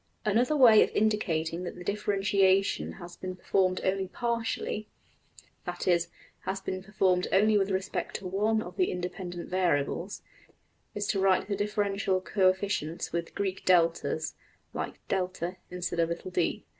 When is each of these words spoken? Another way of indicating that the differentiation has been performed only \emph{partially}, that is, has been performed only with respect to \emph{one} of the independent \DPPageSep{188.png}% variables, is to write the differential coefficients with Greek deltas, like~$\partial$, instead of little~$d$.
Another 0.25 0.55
way 0.57 0.81
of 0.81 0.89
indicating 0.95 1.61
that 1.63 1.75
the 1.75 1.83
differentiation 1.83 2.93
has 2.93 3.15
been 3.15 3.35
performed 3.35 3.81
only 3.83 4.07
\emph{partially}, 4.07 4.87
that 5.65 5.87
is, 5.87 6.07
has 6.39 6.59
been 6.59 6.81
performed 6.81 7.27
only 7.31 7.55
with 7.55 7.69
respect 7.69 8.15
to 8.15 8.25
\emph{one} 8.25 8.63
of 8.63 8.77
the 8.77 8.89
independent 8.89 9.45
\DPPageSep{188.png}% 9.49 9.51
variables, 9.51 10.21
is 10.95 11.05
to 11.05 11.19
write 11.19 11.47
the 11.47 11.55
differential 11.55 12.19
coefficients 12.19 13.11
with 13.13 13.35
Greek 13.35 13.63
deltas, 13.63 14.33
like~$\partial$, 14.73 15.57
instead 15.69 15.99
of 15.99 16.09
little~$d$. 16.09 16.65